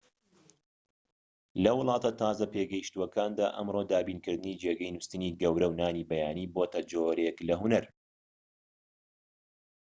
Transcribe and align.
لە 1.63 1.71
وڵاتە 1.79 2.11
تازە 2.21 2.45
پێگەشتووەکاندا 2.53 3.45
ئەمڕۆ 3.55 3.81
دابینکردنی 3.91 4.57
جێگەی 4.61 4.93
نوستنی 4.95 5.35
گەورە 5.41 5.67
و 5.69 5.77
نانی 5.81 6.07
بەیانی 6.09 6.51
بۆتە 6.55 6.81
جۆرێك 6.91 7.37
لە 7.47 7.53
هونەر 7.61 7.85